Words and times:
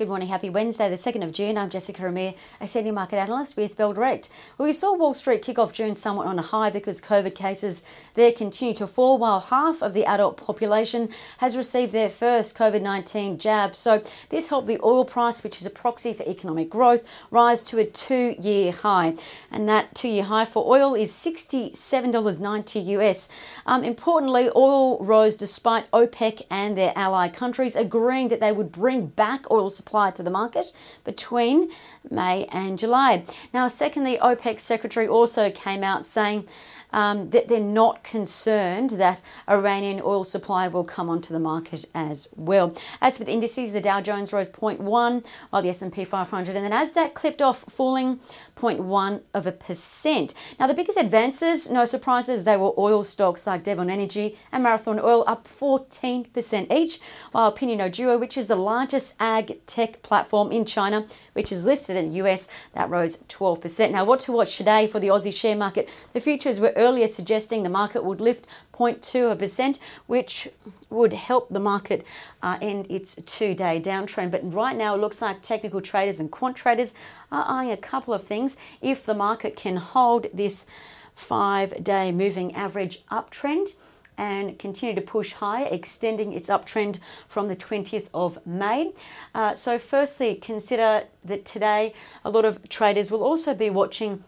Good 0.00 0.08
morning, 0.08 0.28
happy 0.28 0.48
Wednesday, 0.48 0.88
the 0.88 0.96
2nd 0.96 1.22
of 1.22 1.30
June. 1.30 1.58
I'm 1.58 1.68
Jessica 1.68 2.06
Amir, 2.06 2.32
a 2.58 2.66
senior 2.66 2.94
market 2.94 3.18
analyst 3.18 3.54
with 3.58 3.76
Bell 3.76 3.92
Direct. 3.92 4.30
Well, 4.56 4.64
we 4.66 4.72
saw 4.72 4.96
Wall 4.96 5.12
Street 5.12 5.42
kick 5.42 5.58
off 5.58 5.74
June 5.74 5.94
somewhat 5.94 6.26
on 6.26 6.38
a 6.38 6.42
high 6.42 6.70
because 6.70 7.02
COVID 7.02 7.34
cases 7.34 7.82
there 8.14 8.32
continue 8.32 8.72
to 8.76 8.86
fall, 8.86 9.18
while 9.18 9.40
half 9.40 9.82
of 9.82 9.92
the 9.92 10.06
adult 10.06 10.38
population 10.38 11.10
has 11.36 11.54
received 11.54 11.92
their 11.92 12.08
first 12.08 12.56
COVID 12.56 12.80
19 12.80 13.36
jab. 13.36 13.76
So, 13.76 14.02
this 14.30 14.48
helped 14.48 14.68
the 14.68 14.80
oil 14.82 15.04
price, 15.04 15.44
which 15.44 15.60
is 15.60 15.66
a 15.66 15.70
proxy 15.70 16.14
for 16.14 16.22
economic 16.22 16.70
growth, 16.70 17.06
rise 17.30 17.60
to 17.64 17.76
a 17.76 17.84
two 17.84 18.36
year 18.40 18.72
high. 18.72 19.16
And 19.50 19.68
that 19.68 19.94
two 19.94 20.08
year 20.08 20.24
high 20.24 20.46
for 20.46 20.66
oil 20.66 20.94
is 20.94 21.12
$67.90 21.12 22.86
US. 22.86 23.28
Um, 23.66 23.84
importantly, 23.84 24.48
oil 24.56 24.98
rose 25.04 25.36
despite 25.36 25.90
OPEC 25.90 26.44
and 26.48 26.74
their 26.78 26.94
ally 26.96 27.28
countries 27.28 27.76
agreeing 27.76 28.28
that 28.28 28.40
they 28.40 28.50
would 28.50 28.72
bring 28.72 29.04
back 29.04 29.50
oil 29.50 29.68
supply 29.68 29.89
supply 29.90 30.12
to 30.12 30.22
the 30.22 30.30
market 30.30 30.72
between 31.02 31.68
May 32.08 32.44
and 32.52 32.78
July. 32.78 33.24
Now, 33.52 33.66
secondly, 33.66 34.18
OPEC 34.22 34.60
secretary 34.60 35.08
also 35.08 35.50
came 35.50 35.82
out 35.82 36.06
saying 36.06 36.46
um, 36.92 37.30
that 37.30 37.48
they're 37.48 37.60
not 37.60 38.04
concerned 38.04 38.90
that 38.90 39.22
Iranian 39.48 40.00
oil 40.04 40.24
supply 40.24 40.68
will 40.68 40.84
come 40.84 41.08
onto 41.08 41.32
the 41.32 41.40
market 41.40 41.84
as 41.94 42.28
well. 42.36 42.76
As 43.00 43.18
for 43.18 43.24
the 43.24 43.32
indices, 43.32 43.72
the 43.72 43.80
Dow 43.80 44.00
Jones 44.00 44.32
rose 44.32 44.48
0.1, 44.48 45.26
while 45.50 45.62
the 45.62 45.68
S&P 45.68 46.04
500 46.04 46.56
and 46.56 46.64
the 46.64 46.70
Nasdaq 46.70 47.14
clipped 47.14 47.42
off, 47.42 47.64
falling 47.68 48.20
0.1 48.56 49.22
of 49.34 49.46
a 49.46 49.52
percent. 49.52 50.34
Now, 50.58 50.66
the 50.66 50.74
biggest 50.74 50.98
advances, 50.98 51.70
no 51.70 51.84
surprises, 51.84 52.44
they 52.44 52.56
were 52.56 52.72
oil 52.78 53.02
stocks 53.02 53.46
like 53.46 53.64
Devon 53.64 53.90
Energy 53.90 54.36
and 54.52 54.62
Marathon 54.62 54.98
Oil 54.98 55.24
up 55.26 55.46
14% 55.46 56.72
each, 56.72 56.98
while 57.32 57.54
Pinduoduo, 57.54 57.90
Duo, 57.90 58.18
which 58.18 58.36
is 58.36 58.46
the 58.46 58.56
largest 58.56 59.14
ag 59.20 59.64
tech 59.66 60.02
platform 60.02 60.50
in 60.52 60.64
China, 60.64 61.06
which 61.32 61.52
is 61.52 61.64
listed 61.64 61.96
in 61.96 62.10
the 62.10 62.16
US, 62.24 62.48
that 62.74 62.88
rose 62.88 63.22
12%. 63.24 63.90
Now, 63.90 64.04
what 64.04 64.20
to 64.20 64.32
watch 64.32 64.56
today 64.56 64.86
for 64.86 65.00
the 65.00 65.08
Aussie 65.08 65.32
share 65.32 65.56
market? 65.56 65.88
The 66.12 66.20
futures 66.20 66.60
were 66.60 66.72
earlier 66.80 67.06
suggesting 67.06 67.62
the 67.62 67.68
market 67.68 68.04
would 68.04 68.20
lift 68.20 68.46
0.2%, 68.72 69.78
which 70.06 70.48
would 70.88 71.12
help 71.12 71.48
the 71.50 71.60
market 71.60 72.04
uh, 72.42 72.58
end 72.60 72.86
its 72.90 73.16
two 73.26 73.54
day 73.54 73.80
downtrend. 73.80 74.30
But 74.30 74.52
right 74.52 74.76
now, 74.76 74.94
it 74.94 74.98
looks 74.98 75.22
like 75.22 75.42
technical 75.42 75.80
traders 75.80 76.18
and 76.18 76.30
quant 76.30 76.56
traders 76.56 76.94
are 77.30 77.44
eyeing 77.46 77.70
a 77.70 77.76
couple 77.76 78.14
of 78.14 78.24
things. 78.24 78.56
If 78.80 79.04
the 79.04 79.14
market 79.14 79.54
can 79.56 79.76
hold 79.76 80.26
this 80.34 80.66
five 81.14 81.84
day 81.84 82.10
moving 82.10 82.54
average 82.54 83.04
uptrend, 83.06 83.74
and 84.20 84.58
continue 84.58 84.94
to 84.94 85.00
push 85.00 85.32
higher, 85.32 85.66
extending 85.70 86.34
its 86.34 86.50
uptrend 86.50 86.98
from 87.26 87.48
the 87.48 87.56
20th 87.56 88.08
of 88.12 88.38
May. 88.46 88.92
Uh, 89.34 89.54
so, 89.54 89.78
firstly, 89.78 90.34
consider 90.34 91.04
that 91.24 91.46
today 91.46 91.94
a 92.22 92.30
lot 92.30 92.44
of 92.44 92.68
traders 92.68 93.10
will 93.10 93.22
also 93.22 93.54
be 93.54 93.70
watching 93.70 94.22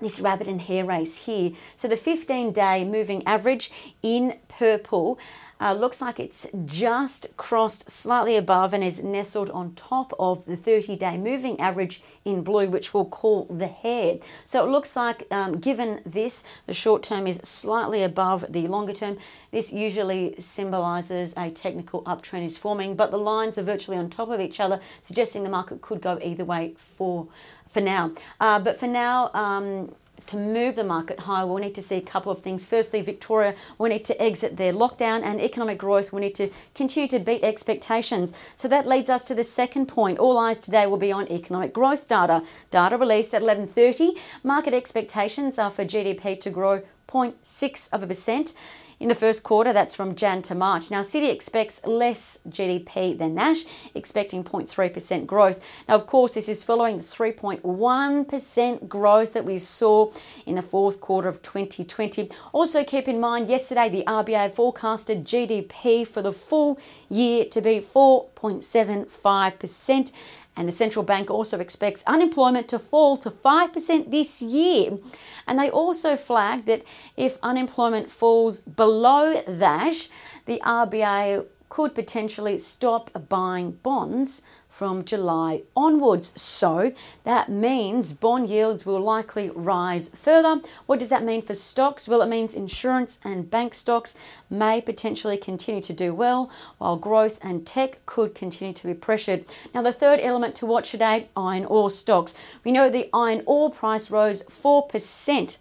this 0.00 0.20
rabbit 0.20 0.46
and 0.46 0.62
hare 0.62 0.84
race 0.84 1.26
here. 1.26 1.52
So 1.76 1.88
the 1.88 1.96
15 1.96 2.52
day 2.52 2.84
moving 2.84 3.26
average 3.26 3.94
in 4.02 4.38
purple 4.48 5.18
uh, 5.60 5.72
looks 5.72 6.00
like 6.00 6.20
it's 6.20 6.46
just 6.64 7.36
crossed 7.36 7.90
slightly 7.90 8.36
above 8.36 8.72
and 8.72 8.84
is 8.84 9.02
nestled 9.02 9.50
on 9.50 9.74
top 9.74 10.12
of 10.18 10.44
the 10.44 10.56
30 10.56 10.96
day 10.96 11.16
moving 11.16 11.58
average 11.60 12.02
in 12.24 12.42
blue, 12.42 12.68
which 12.68 12.94
we'll 12.94 13.04
call 13.04 13.46
the 13.46 13.66
hare. 13.66 14.18
So 14.46 14.64
it 14.64 14.70
looks 14.70 14.94
like, 14.96 15.26
um, 15.30 15.58
given 15.58 16.00
this, 16.04 16.44
the 16.66 16.74
short 16.74 17.02
term 17.02 17.26
is 17.26 17.40
slightly 17.42 18.02
above 18.02 18.44
the 18.48 18.68
longer 18.68 18.92
term. 18.92 19.18
This 19.50 19.72
usually 19.72 20.34
symbolizes 20.38 21.34
a 21.36 21.50
technical 21.50 22.02
uptrend 22.02 22.44
is 22.46 22.58
forming, 22.58 22.94
but 22.94 23.10
the 23.10 23.18
lines 23.18 23.58
are 23.58 23.62
virtually 23.62 23.96
on 23.96 24.10
top 24.10 24.30
of 24.30 24.40
each 24.40 24.60
other, 24.60 24.80
suggesting 25.00 25.42
the 25.42 25.50
market 25.50 25.82
could 25.82 26.00
go 26.00 26.18
either 26.22 26.44
way 26.44 26.74
for 26.96 27.28
for 27.68 27.80
now. 27.82 28.12
Uh, 28.40 28.58
but 28.58 28.80
for 28.80 28.86
now, 28.86 29.30
um, 29.34 29.94
to 30.26 30.36
move 30.36 30.76
the 30.76 30.84
market 30.84 31.20
higher, 31.20 31.46
we'll 31.46 31.58
need 31.58 31.74
to 31.74 31.82
see 31.82 31.96
a 31.96 32.02
couple 32.02 32.30
of 32.30 32.42
things. 32.42 32.66
Firstly, 32.66 33.00
Victoria 33.00 33.54
will 33.78 33.88
need 33.88 34.04
to 34.06 34.22
exit 34.22 34.56
their 34.56 34.72
lockdown, 34.72 35.22
and 35.22 35.40
economic 35.40 35.78
growth 35.78 36.12
will 36.12 36.20
need 36.20 36.34
to 36.34 36.50
continue 36.74 37.08
to 37.08 37.18
beat 37.18 37.42
expectations. 37.42 38.32
So 38.56 38.68
that 38.68 38.86
leads 38.86 39.08
us 39.08 39.26
to 39.28 39.34
the 39.34 39.44
second 39.44 39.86
point. 39.86 40.18
All 40.18 40.38
eyes 40.38 40.58
today 40.58 40.86
will 40.86 40.98
be 40.98 41.12
on 41.12 41.30
economic 41.30 41.72
growth 41.72 42.08
data. 42.08 42.42
Data 42.70 42.96
released 42.96 43.34
at 43.34 43.42
11:30. 43.42 44.18
Market 44.42 44.74
expectations 44.74 45.58
are 45.58 45.70
for 45.70 45.84
GDP 45.84 46.38
to 46.40 46.50
grow 46.50 46.82
0.6 47.08 47.88
of 47.92 48.02
a 48.02 48.06
percent 48.06 48.52
in 49.00 49.08
the 49.08 49.14
first 49.14 49.42
quarter. 49.42 49.72
That's 49.72 49.94
from 49.94 50.14
Jan 50.14 50.42
to 50.42 50.54
March. 50.54 50.90
Now, 50.90 51.00
Citi 51.00 51.30
expects 51.30 51.86
less 51.86 52.38
GDP 52.48 53.16
than 53.16 53.34
Nash, 53.34 53.64
expecting 53.94 54.44
0.3% 54.44 55.26
growth. 55.26 55.64
Now, 55.88 55.94
of 55.94 56.06
course, 56.06 56.34
this 56.34 56.48
is 56.48 56.64
following 56.64 56.98
the 56.98 57.02
3.1% 57.02 58.88
growth 58.88 59.32
that 59.34 59.44
we 59.44 59.58
saw 59.58 60.10
in 60.46 60.54
the 60.54 60.62
fourth 60.62 61.00
quarter 61.00 61.28
of 61.28 61.42
2020. 61.42 62.30
Also, 62.52 62.84
keep 62.84 63.08
in 63.08 63.20
mind, 63.20 63.48
yesterday 63.48 63.88
the 63.88 64.04
RBA 64.06 64.52
forecasted 64.52 65.24
GDP 65.24 66.06
for 66.06 66.22
the 66.22 66.32
full 66.32 66.78
year 67.08 67.44
to 67.46 67.60
be 67.60 67.80
4.75%. 67.80 70.12
And 70.58 70.66
the 70.66 70.72
central 70.72 71.04
bank 71.04 71.30
also 71.30 71.60
expects 71.60 72.02
unemployment 72.04 72.66
to 72.68 72.80
fall 72.80 73.16
to 73.18 73.30
5% 73.30 74.10
this 74.10 74.42
year. 74.42 74.98
And 75.46 75.56
they 75.56 75.70
also 75.70 76.16
flagged 76.16 76.66
that 76.66 76.82
if 77.16 77.38
unemployment 77.44 78.10
falls 78.10 78.60
below 78.60 79.40
that, 79.46 80.08
the 80.46 80.60
RBA 80.64 81.46
could 81.68 81.94
potentially 81.94 82.58
stop 82.58 83.28
buying 83.28 83.72
bonds 83.82 84.42
from 84.68 85.04
July 85.04 85.62
onwards. 85.74 86.32
So 86.40 86.92
that 87.24 87.48
means 87.48 88.12
bond 88.12 88.48
yields 88.48 88.86
will 88.86 89.00
likely 89.00 89.50
rise 89.50 90.08
further. 90.08 90.60
What 90.86 90.98
does 90.98 91.08
that 91.08 91.24
mean 91.24 91.42
for 91.42 91.54
stocks? 91.54 92.06
Well, 92.06 92.22
it 92.22 92.28
means 92.28 92.54
insurance 92.54 93.18
and 93.24 93.50
bank 93.50 93.74
stocks 93.74 94.16
may 94.48 94.80
potentially 94.80 95.36
continue 95.36 95.82
to 95.82 95.92
do 95.92 96.14
well, 96.14 96.50
while 96.78 96.96
growth 96.96 97.38
and 97.42 97.66
tech 97.66 98.04
could 98.06 98.34
continue 98.34 98.74
to 98.74 98.86
be 98.86 98.94
pressured. 98.94 99.44
Now, 99.74 99.82
the 99.82 99.92
third 99.92 100.20
element 100.20 100.54
to 100.56 100.66
watch 100.66 100.90
today 100.90 101.28
iron 101.36 101.64
ore 101.64 101.90
stocks. 101.90 102.34
We 102.64 102.72
know 102.72 102.88
the 102.88 103.08
iron 103.12 103.42
ore 103.46 103.70
price 103.70 104.10
rose 104.10 104.42
4% 104.42 105.58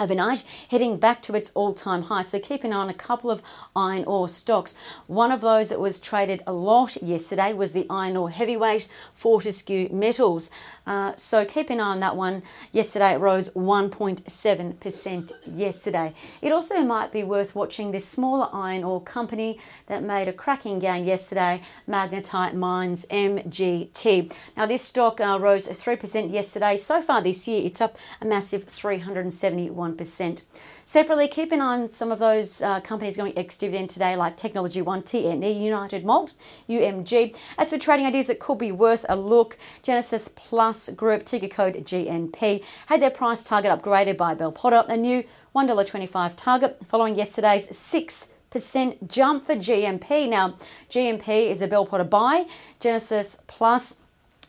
overnight, 0.00 0.44
heading 0.70 0.96
back 0.96 1.22
to 1.22 1.34
its 1.34 1.50
all 1.54 1.72
time 1.74 2.02
high. 2.02 2.22
So 2.22 2.38
keep 2.38 2.64
an 2.64 2.72
eye 2.72 2.76
on 2.76 2.88
a 2.88 2.94
couple 2.94 3.30
of 3.30 3.42
iron 3.74 4.04
ore 4.04 4.28
stocks. 4.28 4.74
One 5.06 5.32
of 5.32 5.40
those 5.40 5.68
that 5.68 5.80
was 5.80 5.98
traded 6.00 6.42
a 6.46 6.52
lot 6.52 7.02
yesterday 7.02 7.52
was 7.52 7.72
the 7.72 7.86
iron 7.90 8.16
ore 8.16 8.30
heavyweight 8.30 8.88
Fortescue 9.14 9.88
Metals. 9.90 10.50
Uh, 10.86 11.14
so 11.16 11.44
keep 11.44 11.70
an 11.70 11.80
eye 11.80 11.90
on 11.90 12.00
that 12.00 12.16
one. 12.16 12.42
Yesterday 12.72 13.14
it 13.14 13.18
rose 13.18 13.48
1.7% 13.50 15.32
yesterday. 15.46 16.14
It 16.40 16.52
also 16.52 16.80
might 16.80 17.12
be 17.12 17.22
worth 17.22 17.54
watching 17.54 17.90
this 17.90 18.06
smaller 18.06 18.48
iron 18.52 18.84
ore 18.84 19.02
company 19.02 19.58
that 19.86 20.02
made 20.02 20.28
a 20.28 20.32
cracking 20.32 20.78
gain 20.78 21.04
yesterday, 21.04 21.62
Magnetite 21.88 22.54
Mines 22.54 23.06
MGT. 23.06 24.32
Now 24.56 24.66
this 24.66 24.82
stock 24.82 25.20
uh, 25.20 25.38
rose 25.40 25.68
3% 25.68 26.32
yesterday. 26.32 26.76
So 26.76 27.02
far 27.02 27.20
this 27.20 27.46
year 27.48 27.62
it's 27.64 27.80
up 27.80 27.96
a 28.20 28.24
massive 28.24 28.64
371 28.64 29.87
1%. 29.96 30.42
Separately, 30.84 31.28
keep 31.28 31.52
an 31.52 31.60
eye 31.60 31.80
on 31.80 31.88
some 31.88 32.10
of 32.10 32.18
those 32.18 32.62
uh, 32.62 32.80
companies 32.80 33.16
going 33.16 33.36
ex 33.36 33.56
dividend 33.56 33.90
today, 33.90 34.16
like 34.16 34.36
Technology 34.36 34.80
One, 34.80 35.02
TNE, 35.02 35.60
United 35.60 36.04
Malt, 36.04 36.34
UMG. 36.68 37.36
As 37.58 37.70
for 37.70 37.78
trading 37.78 38.06
ideas 38.06 38.26
that 38.28 38.40
could 38.40 38.58
be 38.58 38.72
worth 38.72 39.04
a 39.08 39.16
look, 39.16 39.58
GenusPlus 39.82 40.96
Group, 40.96 41.24
ticker 41.24 41.48
code 41.48 41.74
GNP, 41.74 42.64
had 42.86 43.02
their 43.02 43.10
price 43.10 43.44
target 43.44 43.70
upgraded 43.70 44.16
by 44.16 44.34
Bell 44.34 44.52
Potter, 44.52 44.84
a 44.88 44.96
new 44.96 45.24
$1.25 45.54 46.34
target 46.36 46.78
following 46.86 47.14
yesterday's 47.14 47.76
6 47.76 48.32
percent 48.50 49.10
jump 49.10 49.44
for 49.44 49.54
GNP. 49.54 50.28
Now, 50.28 50.56
GNP 50.88 51.50
is 51.50 51.60
a 51.60 51.68
Bell 51.68 51.84
Potter 51.84 52.04
buy. 52.04 52.46
GenusPlus 52.80 54.00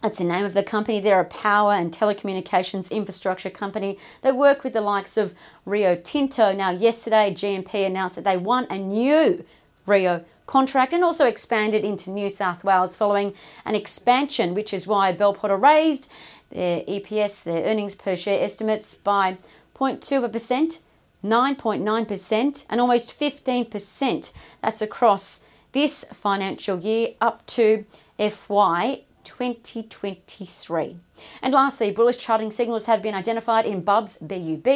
that's 0.02 0.18
the 0.18 0.24
name 0.24 0.46
of 0.46 0.54
the 0.54 0.64
company. 0.64 1.00
They're 1.00 1.20
a 1.20 1.26
power 1.26 1.74
and 1.74 1.92
telecommunications 1.92 2.90
infrastructure 2.90 3.50
company. 3.50 3.98
They 4.22 4.32
work 4.32 4.64
with 4.64 4.74
the 4.74 4.82
likes 4.82 5.18
of 5.18 5.34
Rio 5.66 5.96
Tinto. 5.96 6.54
Now, 6.54 6.70
yesterday, 6.70 7.32
GNP 7.34 7.86
announced 7.86 8.16
that 8.16 8.24
they 8.24 8.38
won 8.38 8.66
a 8.70 8.78
new 8.78 9.44
Rio 9.86 10.24
contract 10.46 10.94
and 10.94 11.04
also 11.04 11.26
expanded 11.26 11.84
into 11.84 12.10
New 12.10 12.30
South 12.30 12.64
Wales 12.64 12.96
following 12.96 13.34
an 13.66 13.76
expansion, 13.76 14.54
which 14.54 14.74
is 14.74 14.88
why 14.88 15.12
Bell 15.12 15.34
Potter 15.34 15.58
raised 15.58 16.10
their 16.50 16.82
EPS, 16.82 17.44
their 17.44 17.66
earnings 17.66 17.94
per 17.94 18.16
share 18.16 18.42
estimates 18.42 18.96
by 18.96 19.38
0.2%, 19.76 20.80
9.9%, 21.24 22.66
and 22.70 22.82
almost 22.82 23.20
15%. 23.20 24.32
That's 24.62 24.82
across 24.82 25.44
this 25.74 26.06
financial 26.06 26.80
year 26.80 27.10
up 27.22 27.46
to 27.48 27.86
FY 28.18 29.04
2023. 29.30 30.96
And 31.44 31.54
lastly, 31.54 31.92
bullish 31.92 32.18
charting 32.18 32.50
signals 32.50 32.88
have 32.88 33.04
been 33.04 33.14
identified 33.14 33.66
in 33.66 33.82
Bubs 33.82 34.18
BUB, 34.18 34.68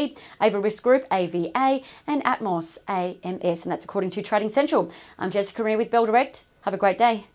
Ava 0.42 0.60
Risk 0.60 0.84
Group 0.84 1.06
AVA, 1.12 1.82
and 2.06 2.24
Atomos 2.24 2.78
AMS, 2.88 3.64
and 3.64 3.72
that's 3.72 3.86
according 3.86 4.12
to 4.12 4.22
Trading 4.22 4.50
Central. 4.50 4.92
I'm 5.18 5.32
Jessica 5.32 5.64
Amir 5.64 5.78
with 5.78 5.90
Bell 5.90 6.06
Direct. 6.06 6.44
Have 6.62 6.74
a 6.74 6.78
great 6.78 7.00
day. 7.00 7.26